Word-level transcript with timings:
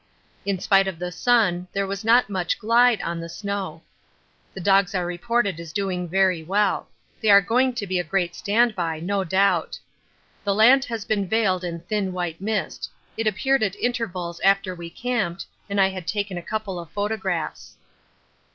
In 0.47 0.57
spite 0.57 0.87
of 0.87 0.97
the 0.97 1.11
sun 1.11 1.67
there 1.73 1.85
was 1.85 2.03
not 2.03 2.27
much 2.27 2.57
'glide' 2.57 3.03
on 3.03 3.19
the 3.19 3.29
snow. 3.29 3.83
The 4.55 4.59
dogs 4.59 4.95
are 4.95 5.05
reported 5.05 5.59
as 5.59 5.71
doing 5.71 6.09
very 6.09 6.41
well. 6.41 6.87
They 7.21 7.29
are 7.29 7.39
going 7.39 7.73
to 7.75 7.85
be 7.85 7.99
a 7.99 8.03
great 8.03 8.33
standby, 8.33 9.01
no 9.01 9.23
doubt. 9.23 9.77
The 10.43 10.55
land 10.55 10.85
has 10.85 11.05
been 11.05 11.27
veiled 11.27 11.63
in 11.63 11.81
thin 11.81 12.13
white 12.13 12.41
mist; 12.41 12.89
it 13.15 13.27
appeared 13.27 13.61
at 13.61 13.75
intervals 13.75 14.39
after 14.43 14.73
we 14.73 14.89
camped 14.89 15.45
and 15.69 15.79
I 15.79 15.89
had 15.89 16.07
taken 16.07 16.35
a 16.35 16.41
couple 16.41 16.79
of 16.79 16.89
photographs. 16.89 17.75